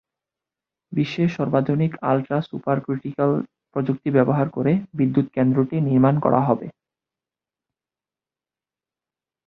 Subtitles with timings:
[0.91, 3.31] বিশ্বের সর্বাধুনিক ultra super critical
[3.73, 6.67] প্রযুক্তি ব্যবহার করে বিদ্যুৎকেন্দ্রটি নির্মাণ করা হবে।